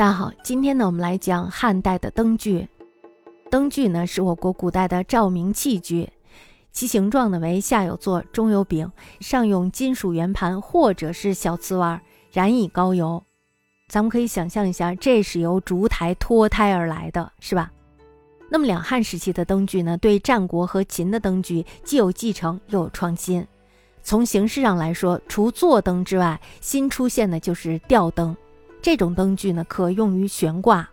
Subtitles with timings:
[0.00, 2.66] 大家好，今天呢，我们来讲汉代的灯具。
[3.50, 6.08] 灯具呢，是我国古代的照明器具，
[6.72, 8.90] 其形状呢为下有座，中有柄，
[9.20, 12.00] 上用金属圆盘或者是小瓷碗，
[12.32, 13.22] 燃以高油。
[13.90, 17.70] 咱们可以想象一下，这是由烛台脱胎而来的，是吧？
[18.48, 23.46] 那么两汉时期的灯具呢，对战国和秦的灯具既有继承，又有创新。
[24.02, 28.34] 从形式上来说，除座灯之外，新出现的就是吊灯。
[28.82, 30.88] 这种灯具呢，可用于悬挂，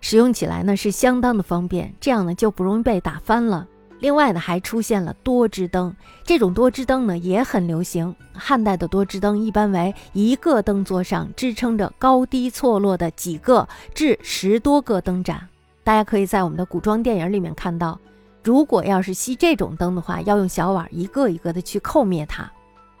[0.00, 3.66] 使用起来呢是相当的方便，这样呢就不容易被打翻了。
[4.00, 8.14] 另外呢，还出现了多支灯，这种多支灯呢也很流行。
[8.34, 15.48] 汉代的多支灯一般为一个灯座上支撑着高低错落的几个至十多个灯盏。
[15.82, 17.98] 大家可以在我们的古装电影里面看到，
[18.44, 22.52] 如果要是熄这种灯的话，要用小碗一个一个的去扣灭它。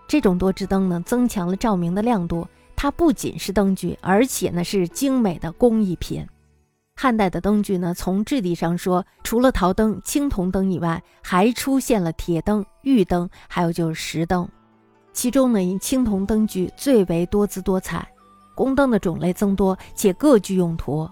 [0.08, 2.48] 这种多支灯呢，增强了照明的亮度。
[2.76, 6.24] 它不仅是灯具，而且呢是精美的工艺品。
[6.94, 14.48] 汉代的灯具呢，从质地上说，除了陶灯、青铜灯以外，还出现了铁灯、玉灯，还有就是石灯。
[15.12, 18.06] 其中呢，以青铜灯具最为多姿多彩，
[18.54, 21.08] 宫灯的种类增多，且各具用途。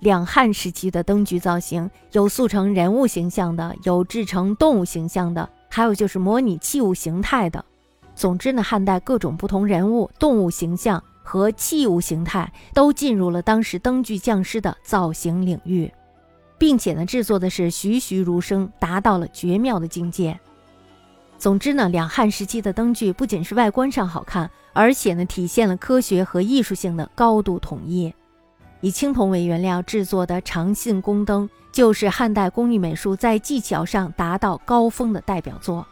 [0.00, 7.64] 两汉时期的灯具造型，有塑成人物形象的，有制成动物形象的，还有就是模拟器物形态的。
[8.14, 15.92] 总之呢，汉代各种不同人物、动物形象和器物形态都进入了当时灯具匠师的造型领域，
[16.58, 20.38] 并且呢，制作的是栩栩如生，达到了绝妙的境界。
[21.38, 28.14] 总之呢，两汉时期的灯具不仅是外观上好看，而且呢，体现了科学和艺术性的高度统一。
[28.80, 35.86] 以青铜为原料制作的长信宫灯，就是汉代工艺美术在技巧上达到高峰的代表作。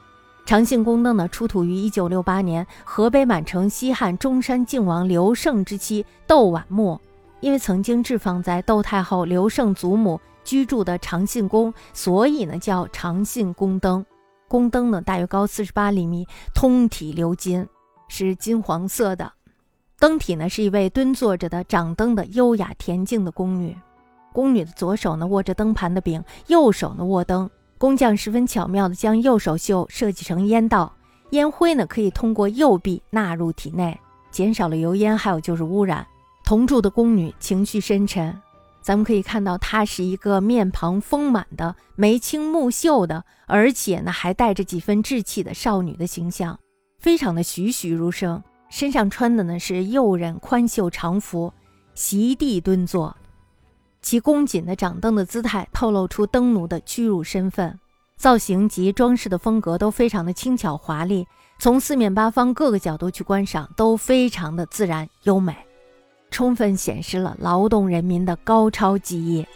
[0.51, 7.01] 长信宫灯呢，出土于一九六八年河北满城西汉中山靖王刘胜之妻窦婉末，
[7.39, 14.05] 因为曾经置放在窦太后刘胜祖母居住的长信宫，所以呢叫长信宫灯。
[14.49, 17.65] 宫灯呢大约高四十八厘米，通体鎏金，
[18.09, 19.33] 是金黄色的。
[20.01, 23.79] 灯体呢是一位蹲坐着的掌灯的优雅恬静的宫女，
[24.33, 27.49] 宫女的左手呢握着灯盘的柄，右手呢握灯。
[27.81, 30.95] 工匠十分巧妙地将右手袖设计成烟道，
[31.31, 33.99] 烟灰呢可以通过右臂纳入体内，
[34.31, 36.07] 减少了油烟，还有就是污染。
[36.45, 38.39] 同住的宫女情绪深沉，
[38.83, 46.59] 咱们可以看到她是一个面庞丰满的、眉清目秀的，而且呢还带着几分稚气的少女的形象，
[46.99, 48.43] 非常的栩栩如生。
[48.69, 51.51] 身上穿的呢是右衽宽袖长服，
[51.95, 53.17] 席地蹲坐。
[54.03, 57.79] 其恭谨的掌灯的姿态，透露出灯奴的屈辱身份。
[58.17, 61.27] 造型及装饰的风格都非常的轻巧华丽，
[61.59, 65.57] 从四面八方各个角度去观赏，都非常的自然优美，
[66.31, 69.47] 充分显示了劳动人民的高超技艺。